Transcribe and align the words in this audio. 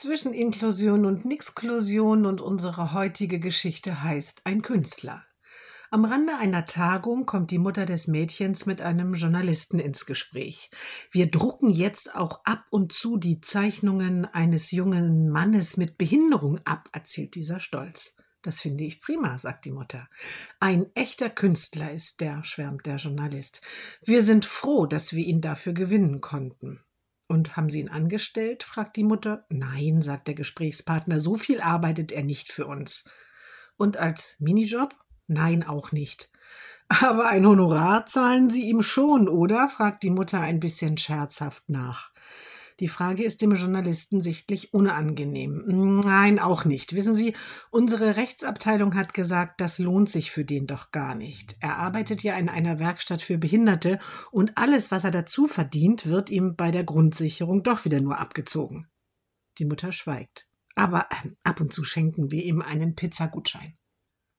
Zwischen 0.00 0.32
Inklusion 0.32 1.04
und 1.04 1.26
Nixklusion 1.26 2.24
und 2.24 2.40
unsere 2.40 2.94
heutige 2.94 3.38
Geschichte 3.38 4.02
heißt 4.02 4.40
ein 4.44 4.62
Künstler. 4.62 5.26
Am 5.90 6.06
Rande 6.06 6.38
einer 6.38 6.64
Tagung 6.64 7.26
kommt 7.26 7.50
die 7.50 7.58
Mutter 7.58 7.84
des 7.84 8.08
Mädchens 8.08 8.64
mit 8.64 8.80
einem 8.80 9.12
Journalisten 9.12 9.78
ins 9.78 10.06
Gespräch. 10.06 10.70
Wir 11.10 11.30
drucken 11.30 11.68
jetzt 11.68 12.14
auch 12.14 12.40
ab 12.46 12.64
und 12.70 12.94
zu 12.94 13.18
die 13.18 13.42
Zeichnungen 13.42 14.24
eines 14.24 14.70
jungen 14.70 15.28
Mannes 15.28 15.76
mit 15.76 15.98
Behinderung 15.98 16.60
ab, 16.64 16.88
erzählt 16.92 17.34
dieser 17.34 17.60
stolz. 17.60 18.14
Das 18.40 18.62
finde 18.62 18.84
ich 18.84 19.02
prima, 19.02 19.36
sagt 19.36 19.66
die 19.66 19.70
Mutter. 19.70 20.08
Ein 20.60 20.86
echter 20.94 21.28
Künstler 21.28 21.92
ist 21.92 22.22
der, 22.22 22.42
schwärmt 22.42 22.86
der 22.86 22.96
Journalist. 22.96 23.60
Wir 24.00 24.22
sind 24.22 24.46
froh, 24.46 24.86
dass 24.86 25.12
wir 25.12 25.26
ihn 25.26 25.42
dafür 25.42 25.74
gewinnen 25.74 26.22
konnten. 26.22 26.80
Und 27.30 27.56
haben 27.56 27.70
Sie 27.70 27.78
ihn 27.78 27.88
angestellt? 27.88 28.64
fragt 28.64 28.96
die 28.96 29.04
Mutter. 29.04 29.44
Nein, 29.50 30.02
sagt 30.02 30.26
der 30.26 30.34
Gesprächspartner, 30.34 31.20
so 31.20 31.36
viel 31.36 31.60
arbeitet 31.60 32.10
er 32.10 32.24
nicht 32.24 32.50
für 32.50 32.66
uns. 32.66 33.04
Und 33.76 33.98
als 33.98 34.34
Minijob? 34.40 34.96
Nein, 35.28 35.62
auch 35.62 35.92
nicht. 35.92 36.28
Aber 36.88 37.28
ein 37.28 37.46
Honorar 37.46 38.04
zahlen 38.06 38.50
Sie 38.50 38.68
ihm 38.68 38.82
schon, 38.82 39.28
oder? 39.28 39.68
fragt 39.68 40.02
die 40.02 40.10
Mutter 40.10 40.40
ein 40.40 40.58
bisschen 40.58 40.96
scherzhaft 40.96 41.70
nach. 41.70 42.10
Die 42.80 42.88
Frage 42.88 43.24
ist 43.24 43.42
dem 43.42 43.54
Journalisten 43.54 44.22
sichtlich 44.22 44.72
unangenehm. 44.72 46.00
Nein, 46.00 46.38
auch 46.38 46.64
nicht. 46.64 46.94
Wissen 46.94 47.14
Sie, 47.14 47.34
unsere 47.70 48.16
Rechtsabteilung 48.16 48.94
hat 48.94 49.12
gesagt, 49.12 49.60
das 49.60 49.78
lohnt 49.78 50.08
sich 50.08 50.30
für 50.30 50.46
den 50.46 50.66
doch 50.66 50.90
gar 50.90 51.14
nicht. 51.14 51.56
Er 51.60 51.76
arbeitet 51.76 52.22
ja 52.22 52.38
in 52.38 52.48
einer 52.48 52.78
Werkstatt 52.78 53.20
für 53.20 53.36
Behinderte 53.36 53.98
und 54.30 54.56
alles, 54.56 54.90
was 54.90 55.04
er 55.04 55.10
dazu 55.10 55.44
verdient, 55.44 56.06
wird 56.06 56.30
ihm 56.30 56.56
bei 56.56 56.70
der 56.70 56.84
Grundsicherung 56.84 57.62
doch 57.62 57.84
wieder 57.84 58.00
nur 58.00 58.18
abgezogen. 58.18 58.86
Die 59.58 59.66
Mutter 59.66 59.92
schweigt. 59.92 60.46
Aber 60.74 61.06
äh, 61.10 61.30
ab 61.44 61.60
und 61.60 61.74
zu 61.74 61.84
schenken 61.84 62.30
wir 62.30 62.42
ihm 62.42 62.62
einen 62.62 62.94
Pizzagutschein. 62.94 63.76